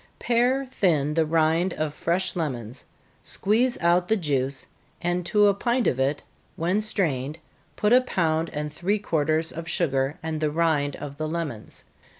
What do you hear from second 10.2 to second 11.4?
and the rind of the